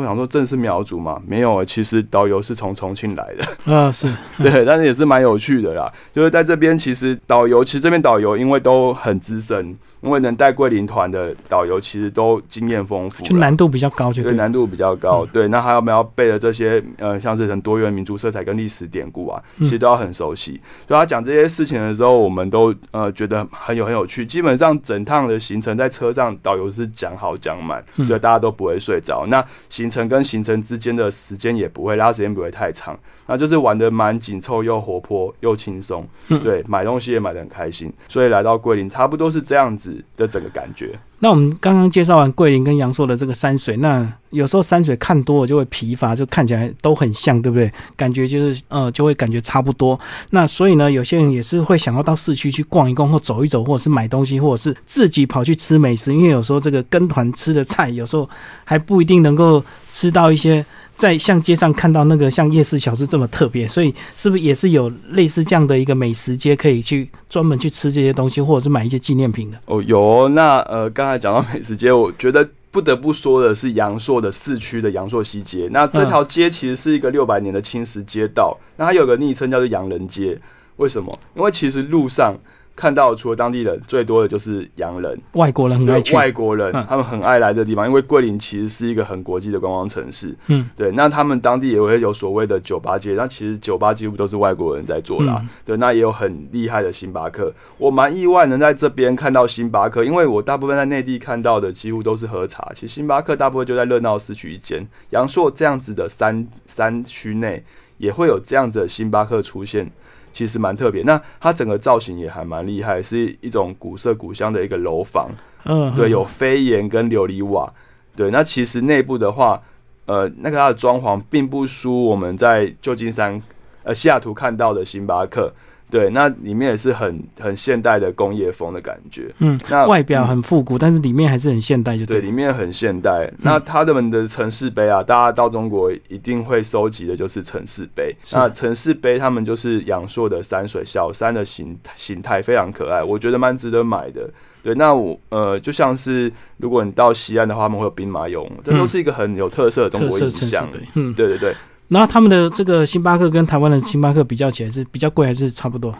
[0.00, 1.20] 我想说，正是苗族嘛？
[1.26, 3.44] 没有，其实导游是从重庆来的。
[3.74, 5.92] 啊，是 对，但是也是蛮有趣的啦。
[6.12, 15.26] 就是在这边，其实导游，其实这边导游因为都很资深，因为能带桂林团的导游，其实都经验丰富，就难度比较高，就对，难度比较高。
[15.26, 20.60] 对，那还有没有背的这些呃，像是很多元民族色彩跟历史典故啊，其实都要很熟悉。
[20.86, 24.24] 所以他讲这些事情的时候，我们都呃觉得很有很有趣。
[24.26, 29.24] 基本上整趟的行程在车上，导游是讲好讲满，对，大家都不会睡着。
[29.26, 40.98] 那行程跟行程之间的时间也不会拉，时间不会太长，那就是玩的蛮紧凑又活泼又轻松，对，买东西也买的很开心，所以来到桂林差不多是这样子的整个感觉。
[41.18, 47.72] 那我们刚刚介绍完桂林跟阳朔的这个山水，那有时候山水看多了就会疲乏，就看起来都很像，对不对？
[47.96, 49.98] 感觉就是呃，就会感觉差不多。
[50.30, 58.28] 那所以呢，有些人也是会想要到市区去逛一逛，或走一走，或者是买东西，或者是自己跑去吃美食，因为有时候这个跟团吃的菜，有时候
[58.64, 60.64] 还不一定能够吃到一些。
[60.96, 69.58] 在像街上看到那个像夜市小吃这么特别，所以是不是也是有类似这样的一个美食街，可以去专门去吃这些东西，或者是买一些纪念品的？
[69.66, 70.28] 哦，有。
[70.28, 75.68] 那呃，刚才讲到美食街，我觉得不得不说的是阳朔的市区的阳朔西街。
[75.70, 80.36] 那这条街其实是一个六百年的青石街道，那它有个昵称叫做洋人街。
[80.78, 81.16] 为什么？
[81.36, 82.34] 因为其实路上。
[82.76, 86.14] 看到除了当地人，最多的就是洋人，外国人很。
[86.14, 90.34] 外国人他们很爱来这地方，因为桂林其实是一个很国际的观光城市。
[90.48, 90.90] 嗯，对。
[90.92, 95.44] 那他们当地也会有所谓的酒吧街，那其实酒吧几乎都是外国人在做啦。
[95.64, 97.52] 对，那也有很厉害的星巴克。
[97.78, 102.70] 我蛮意外能在这边看到星巴克，因为我大部分在内地看到的几乎都是喝茶。
[102.74, 107.64] 其实星巴克大部分就在热闹市区一间，阳朔这样子的山山区内
[107.98, 109.90] 也会有这样子的星巴克出现。
[110.34, 115.30] 其实蛮特别，那它整个造型也还蛮厉害，是一种古色古香的一个楼房，
[115.64, 117.72] 嗯，对，有飞檐跟琉璃瓦，
[118.14, 119.62] 对，那其实内部的话，
[120.06, 123.40] 呃，那个它的装潢并不输我们在旧金山，
[123.84, 125.50] 呃，西雅图看到的星巴克。
[125.90, 129.32] 对，那里面也是很很现代的工业风的感觉。
[129.38, 132.20] 嗯，那外表很复古，但是里面还是很现代，就对。
[132.20, 133.30] 里面很现代。
[133.38, 138.12] 那他们的城市杯啊，大家到中国一定会收集的就是城市杯。
[138.32, 144.28] 那城市杯，他们就是阳朔的山水小山的形形态，非常可爱，我觉得蛮值得买的。
[144.64, 150.68] 对，那我呃，就像是如果你到西安的话，他们会有兵马俑，这都是一个很有特色的中国印象。
[150.94, 151.54] 嗯，对对对。
[151.88, 155.94] 然后他们的这个星巴克跟台湾的星巴克比较起来是比较贵还是差不多？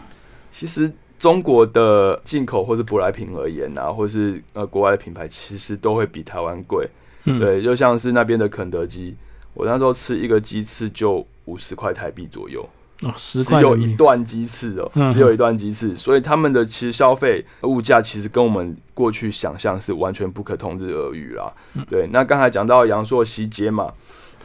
[0.49, 6.89] 其实中国的进口或是舶来品而言啊，或是呃国外的品牌，其实都会比台湾贵。
[7.23, 9.15] 对，就像是那边的肯德基，
[9.53, 12.67] 我那时候吃一个鸡翅就五十块台币左右。
[13.01, 21.51] 哦，十块只有一段鸡翅哦，只有一段鸡翅，所以他们的其实消费物价其实跟我们过去想象是完全不可同日而语啦。
[21.89, 23.91] 对，那刚才讲到阳朔西街嘛。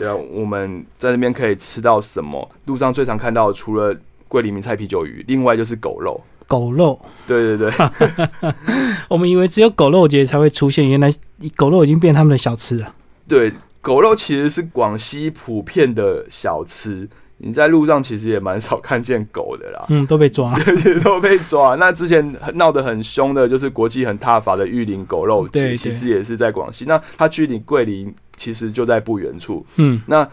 [0.00, 2.50] 对啊，我们在那边可以吃到什么？
[2.64, 3.94] 路上最常看到除了
[4.28, 6.18] 桂林名菜啤酒鱼，另外就是狗肉。
[6.46, 8.52] 狗肉，对对对。
[9.08, 11.12] 我们以为只有狗肉节才会出现，原来
[11.54, 12.94] 狗肉已经变他们的小吃了。
[13.28, 17.06] 对，狗肉其实是广西普遍的小吃。
[17.42, 19.87] 你在路上其实也蛮少看见狗的啦。
[19.88, 20.55] 嗯，都被抓，
[21.03, 21.74] 都被抓。
[21.74, 26.85] 那之前闹得很凶的，就是国际很踏法的玉林狗肉节，其实也是在广西。
[26.87, 28.14] 那它距离桂林。
[28.37, 29.62] 其实就在不远处。
[29.76, 30.26] 嗯，那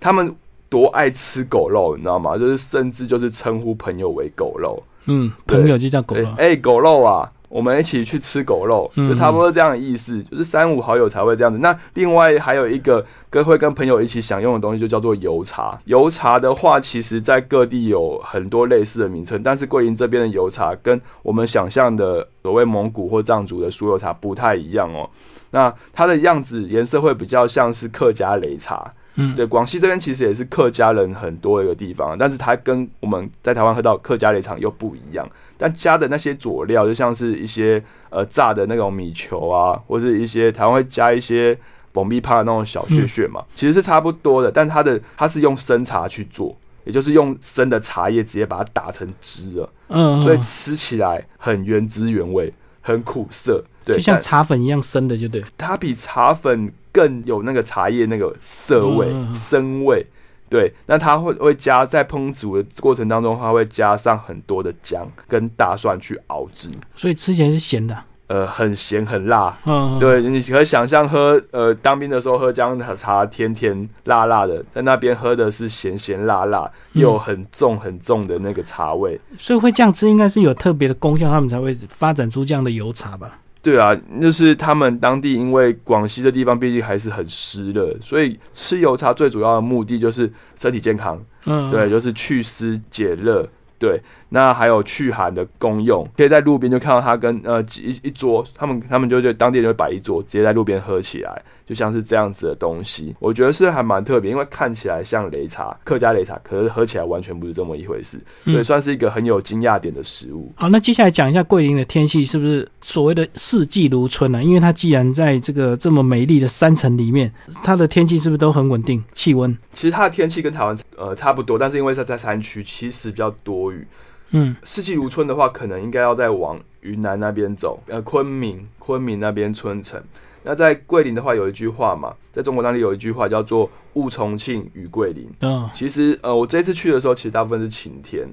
[0.00, 0.34] 他们
[0.68, 2.36] 多爱吃狗肉，你知道吗？
[2.36, 4.82] 就是甚至就是称呼朋友为狗肉。
[5.04, 6.28] 嗯，朋友就叫狗肉。
[6.36, 10.20] 哎，狗肉啊，我们一起去吃狗肉，就差不多这样的意思。
[10.24, 11.60] 就是三五好友才会这样子。
[11.60, 15.78] 那另外还有一个跟会跟朋友一起享用的东西，就叫做油茶。
[15.84, 25.08] 油茶的话，其实在各地有很多类似的名称，但是桂林这边的油茶跟我们想象的所谓蒙古或藏族的酥油茶不太一样哦。
[25.52, 41.56] 那它的样子颜色会比较像是客家擂茶，嗯，对，广西这边其实也是客家人很多的一个地方，但是它跟我们在台湾喝到客家擂茶又不一样，但加的那些佐料就像是一些呃炸的那种米球啊，或是一些台湾会加一些
[41.92, 53.62] bomb 米帕的那种小屑屑嘛，其实是差不多的，但它的它是用生茶去做，也就是用生的茶叶直接把它打成汁了，嗯，所以吃起来很原汁原味，很苦涩。
[53.84, 55.42] 就像茶粉一样生的，就对。
[55.58, 60.06] 它比茶粉更有那个茶叶那个涩味、生味。
[60.50, 67.98] 对，那它会会加在烹煮的过程当中，它会加上很多的姜跟大蒜去熬制，所以吃起来是咸的。
[68.26, 69.58] 呃，很咸很辣。
[69.64, 79.20] 嗯，对，你可以想象喝呃当兵的时候喝姜茶，甜甜辣辣的，在那边喝的是咸咸辣辣又很重很重的那个茶味。
[79.36, 83.40] 所以会这样吃，应该是有特别的功效，他们才会发展出这样的油茶吧。
[83.64, 93.48] 对啊，就是他们当地因为广西的地方毕竟还是很湿的，所以吃油茶最主要的目的就是身体健康，嗯，对，就是祛湿解热，
[93.78, 93.98] 对。
[94.34, 103.14] 那还有驱寒的功用，可以在路边就看到他跟呃一一桌，他们他们就就当地人就摆一桌，直接在路边喝起来，就像是这样子的东西。
[103.20, 110.52] 我觉得是还蛮特别，因为看起来像擂茶，客家擂茶，可是喝起来完全不是这么一回事，所以算是一个很有惊讶点的食物。
[110.56, 114.42] 好，那接下来讲一下桂林的天气是不是所谓的四季如春呢？
[114.42, 119.04] 因为它既然在这个这么美丽的山城里面，它的天气是不是都很稳定？
[119.14, 119.56] 气温？
[119.72, 123.86] 其实它的天气跟台湾呃差不多，但是因为它在山区，其实比较多雨。
[124.34, 130.02] 嗯，四季如春的话，可能应该要再往云南那边走，呃，昆明，昆明那边春城。
[130.42, 135.30] 那在桂林的话，有一句话嘛，在中国那里有一句话叫做“雾重庆，雨桂林”。
[135.40, 138.28] 嗯，其实呃，我这次去的时候，其实大部分是晴天。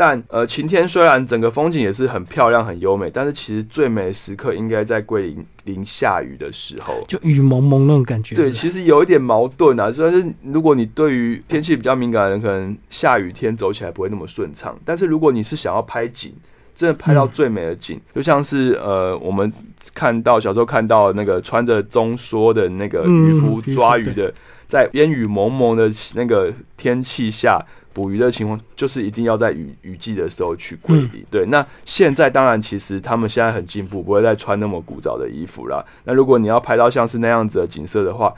[0.00, 8.32] 但呃，晴天虽然整个风景也是很漂亮、很优美，但是其实最美的时刻应该在桂林临下雨的时候，就雨蒙蒙那种感觉。
[8.36, 9.90] 对，其实有一点矛盾啊。
[9.90, 14.78] 虽然是如果你对于天气比较敏感的人，可能下雨天走起来不会那么顺畅。
[14.84, 16.32] 但是如果你是想要拍景，
[16.76, 19.52] 真的拍到最美的景，就像是呃，我们
[19.92, 24.32] 看到小时候看到那个穿着中梭的那个渔夫抓鱼的，
[24.68, 27.60] 在烟雨蒙蒙的那个天气下。
[27.98, 31.24] 捕鱼的情况就是一定要在雨雨季的时候去桂林。
[31.28, 35.84] 对，那现在当然其实他们现在很进步，不会再穿那么古早的衣服了。
[36.04, 38.32] 那如果你要拍到像是那样子的景色的话，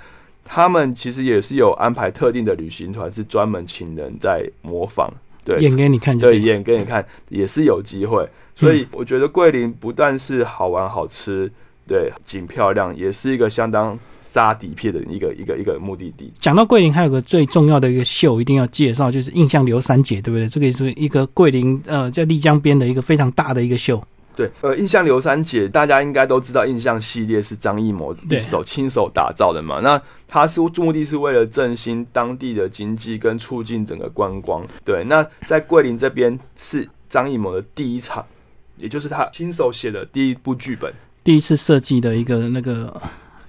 [0.47, 5.13] 他们其实也是有安排特定的旅行团，是专门请人在模仿，
[5.45, 8.27] 对，演给你看，对，演给你看也是有机会。
[8.55, 11.53] 所以我觉得桂林不但是好玩好吃。
[11.91, 16.33] 对，景漂亮，也是一个相当杀底片的一个一个一个目的地。
[16.39, 20.49] 讲到桂林，还有个最重要的一个秀，一定要介绍，就是印象刘三姐，对不对？
[20.49, 24.01] 这个也是一个桂林呃，在丽江边的一个非常大的一个秀。
[24.37, 29.81] 对，呃，印象刘三姐，大家应该都知道，印象系列是张艺谋一手亲手打造的嘛。
[29.81, 34.65] 那他是目的是为了振兴当地的经济跟促进整个观光。
[34.85, 38.25] 对，那在桂林这边是张艺谋的第一场，
[38.77, 40.95] 也就是他亲手写的第一部剧本。
[41.23, 43.01] 第一次设计的一个那个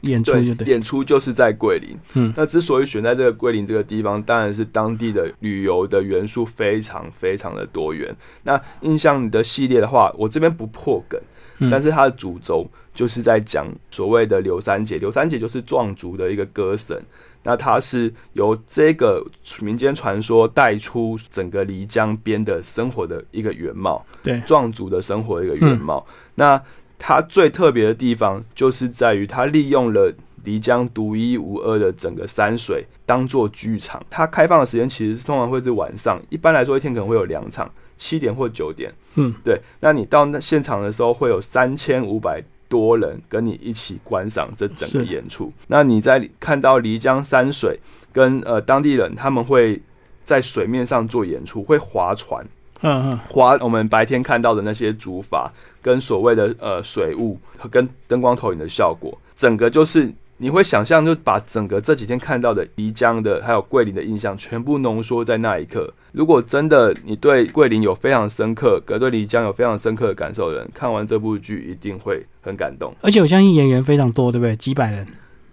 [0.02, 1.98] 演出，就对，演出就是在桂林。
[2.16, 8.14] 嗯，那之所以选在这个桂林这个地方，当然是当地的旅游的元素非常非常的多元。
[8.44, 11.22] 那印象你的系列的话，我这边不破梗，
[11.70, 14.98] 但是它的主轴就是在讲所谓的刘三姐。
[14.98, 17.00] 刘三姐就是壮族的一个歌神，
[17.44, 19.24] 那她是由这个
[19.62, 26.06] 民间传说带出整个漓江边的生活的一个原貌，对，壮族的生活的一个原貌。
[26.36, 26.62] 那
[27.04, 30.14] 它最特别的地方，就是在于它利用了
[30.46, 34.00] 漓江独一无二的整个山水当做剧场。
[34.08, 38.94] 它开放的时间其实是通常会是晚上，一般来说一天可能会有两场，七点或九点。
[39.16, 39.60] 嗯，对。
[39.80, 45.52] 那你到那现场的时候，会有三千五百多人跟你一起观赏这整个演出。
[45.68, 47.80] 那你在看到漓江山水
[48.14, 49.82] 跟呃当地人，他们会
[50.24, 52.46] 在水面上做演出，会划船。
[52.84, 55.48] 嗯嗯，划我们白天看到的那些竹筏，
[55.82, 65.94] 跟所谓的呃水雾和跟灯光投影的效果，整个就是你会想象，就把整个这几天看到的漓江的还有桂林的印象全部浓缩在那一刻。
[66.12, 72.94] 如果真的你对桂林有非常深刻，可对漓江有非常深刻的感受的人，看完这部剧一定会很感动。
[73.02, 74.56] 而且我相信演员非常多，对不对？
[74.56, 75.06] 几百人。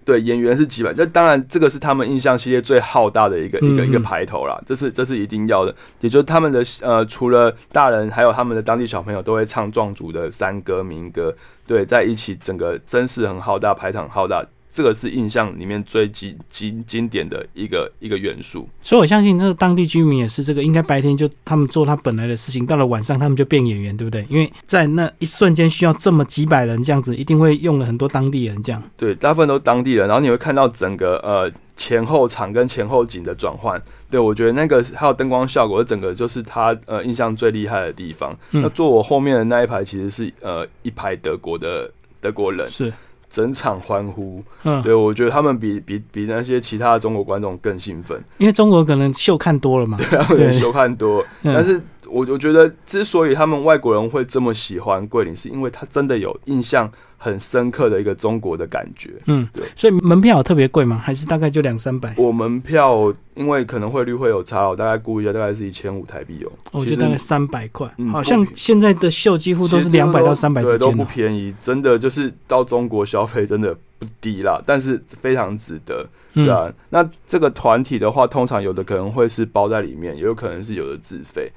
[0.09, 5.75] 对，演员是几百，那当然这个是他们印象系列最浩大的一个一个一个排头啦，这是这是一定要的。
[6.01, 14.42] 也就是他们的呃，除了大人，还有他们的当地小朋友都会唱壮族的山歌民歌，对，在一起整个声势很浩大，排场浩大。
[14.79, 24.25] 这个是印象里面最经经经典的一个一个元素，所以我相信这个当地居民也是这个，应该白天就他们做他本来的事情，到了晚上他们就变演员，对不对？
[24.29, 28.81] 因为在那一瞬间需要这么几百人这样子，一定会用了很多当地人这样。
[28.97, 33.83] 对，大部分都是当地人，然后你会看到整个呃前后场跟前后景的转换。
[34.09, 38.33] 对我觉得那个还有灯光效果，整个就是他呃印象最厉害的地方。
[38.53, 42.69] 那坐我后面的那一排其实是呃一排德国的德国人。
[42.69, 42.93] 是。
[43.29, 51.25] 整场欢呼，嗯，对我觉得他们比比比那些其他的中国观众更兴奋，因为中国可能秀看多了嘛， 对，他们秀看多。
[51.43, 56.91] 但是，我我觉得之所以他们外国人会这么喜欢桂林，是因为他真的有印象。
[57.21, 61.03] 很深刻的一个中国的感觉，嗯，对，所以门票特别贵吗？
[61.05, 62.15] 还是大概就两三百？
[62.17, 66.53] 我门票因为可能汇率会有差，我大概估一下，大概是一千五台币哦。
[66.71, 76.73] 我觉得大概三百块，好像现在的秀几乎都是两百到三百之间，都不便宜，真的就是到中国消费真的不低啦，但是非常值得，对啊。
[76.91, 81.51] 那这个团体的话，通常有的可能会是包在里面，也有可能是有的自费。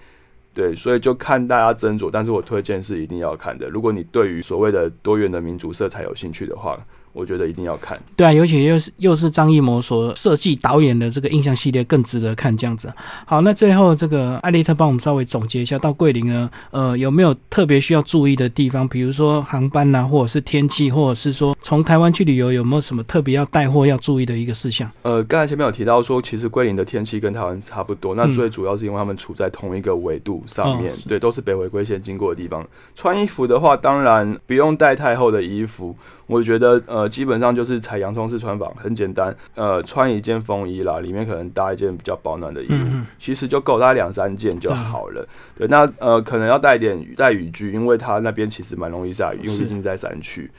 [0.54, 3.70] 对，所以就看大家斟酌，但是我推荐是一定要看的。
[3.70, 6.80] 如果你对于所谓的多元的民族色彩有兴趣的话。
[7.14, 12.92] 我觉得一定要看，对啊，尤其又是又是张艺谋所设计导演的这个印象系列，更值得看这样子。
[13.26, 18.88] 好，那最后这个艾丽特帮我们稍微总结一下，到桂林呢，呃，有没有特别需要注意的地方？
[18.88, 24.90] 比如说航班呐，或者是天气，或者是说从台湾去旅游有没有什么特别要带货要注意的一个事项？
[25.02, 32.66] 呃，刚才前面有提到说，其实桂林的天气跟台湾差不多，那最主要是因为他们处在同一个纬度上面，对，都是北回归线经过的地方。
[32.96, 35.96] 穿衣服的话，当然不用带太厚的衣服。
[36.32, 39.36] 我觉得呃，基本上就是采洋葱式穿法，很简单。
[39.54, 45.28] 呃，穿一件风衣啦，里面可能搭一件比较保暖的衣物，其实就够，大概两三件就好了。
[45.58, 50.50] 对，那呃，可能要带点带雨具，因为它那边其实蛮容易下雨，因为毕竟在山区。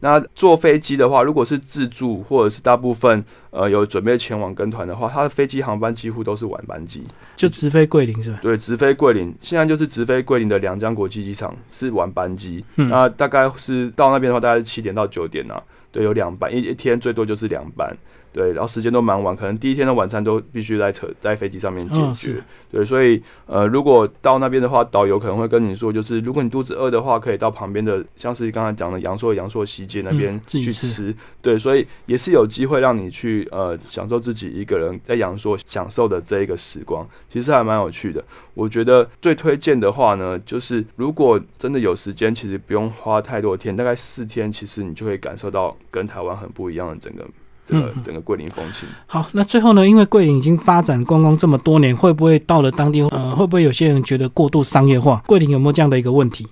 [0.00, 8.38] 那坐飞机的话，如果是自助或者是大部分呃有准备前往跟团的话，它的飞机航班几乎都是晚班机，就直飞桂林是吧？
[8.40, 15.62] 对，直飞桂林，现在就是直飞桂林的两江国际机场是晚班机，那大概是到那边的话，大概是七点到九点呐，
[15.92, 17.96] 对，有两班，一一天最多就是两班。
[18.32, 22.40] 对，然后时间都蛮晚，可能第一天的晚餐都必须在车在飞机上面解决。
[22.70, 31.12] 对，所以呃，如果到那边的话，导游可能会跟你说，就是如果你肚子饿的话，可以到旁边的，像是刚才讲的阳朔阳朔西街那边去吃。
[31.42, 38.24] 对，所以也是有机会让你去呃享受自己一个人在阳朔享受的这一个时光，其实还蛮有趣的。
[38.54, 47.24] 我觉得最推荐的话呢，就是如果真的有时间，其实不用花太多天，大概四天，其实你就会感受到跟台湾很不一样的整个。
[47.66, 48.88] 整个整个桂林风情。
[49.06, 49.86] 好，那最后呢？
[49.86, 55.22] 因为桂林已经发展观光这么多年，会不会到了当地，呃，会不会有些人觉得过度商业化？
[55.24, 56.48] 桂林有没有这样的一个问题？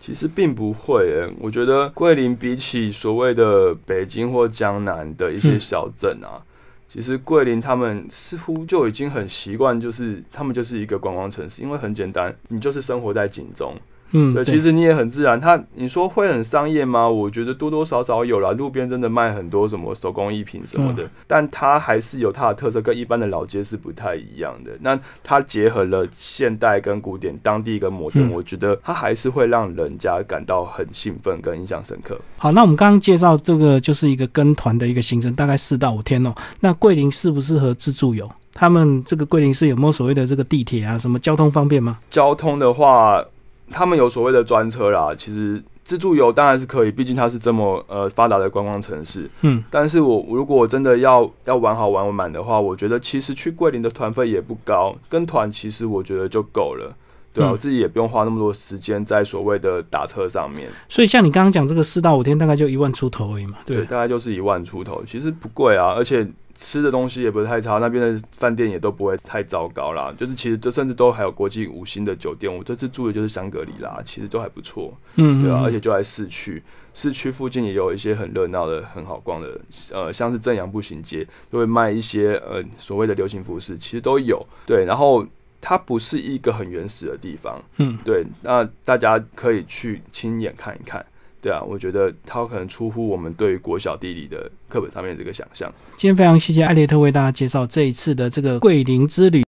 [0.00, 6.38] 其实并不会，诶，我觉得桂林比起所谓的北京或江南的一些小镇啊，
[6.88, 13.74] 其实桂林他们似乎就已经很习惯，就是他们就是一个观光城市，因为很简单，你就是生活在景中。
[14.12, 15.40] 嗯，对，其实你也很自然。
[15.40, 17.08] 它你说会很商业吗？
[17.08, 18.50] 我觉得多多少少有啦。
[18.52, 24.72] 路边真的卖很多什么手工艺品什么的，但它还是有它的特色，跟一般的老街是不太一样的。
[24.80, 32.18] 那它结合了现代跟古典，当地跟摩登，我觉得它还是会让人家感到很兴奋跟印象深刻。
[32.36, 36.34] 好，那我们刚刚介绍这个就是一个跟团的一个行程，大概四到五天哦。
[36.58, 38.28] 那桂林适不适合自助游？
[38.52, 40.98] 他们这个桂林市有没有所谓的这个地铁啊？
[40.98, 41.98] 什么交通方便吗？
[42.10, 43.24] 交通的话。
[43.72, 49.30] 他们有所谓的专车啦，其实自助游当然是可以，毕竟它是这么呃发达的观光城市。
[49.42, 56.94] 嗯，但是我如果我真的要要玩好玩满的话，我觉得其实去桂林的团费也不高，跟团其实我觉得就够了。
[57.32, 60.68] 对啊，我自己也不用花那么多时间在所谓的打车上面。
[60.88, 63.58] 所以像你刚刚讲这个四到五天，大概就一万出头而已嘛。
[63.64, 66.26] 对，大概就是一万出头，其实不贵啊，而且。
[66.62, 70.14] 吃的东西也不是太差，那边的饭店也都不会太糟糕啦。
[70.18, 72.54] 就是其实这甚至都还有国际五星的酒店。
[72.54, 75.62] 我这次住的就是香格里拉，其实都还不错，嗯，对啊？
[75.64, 79.58] 而且就在市区，市区附近也有一些很热闹的、很好逛的，
[79.90, 84.46] 呃，像是正阳步行街，就会卖一些呃所谓的流行服饰，其实都有。
[84.66, 85.26] 对，然后
[85.62, 91.04] 它不是一个很原始的地方，嗯，对，那大家可以去亲眼看一看。
[91.42, 95.72] 对啊，我觉得它可能出乎我们对于国小地理的课本上面这个想象。
[95.96, 99.38] 今天非常谢谢艾列特为大家介绍这一次的这个桂林之旅。